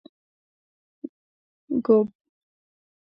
ږوب 1.83 1.97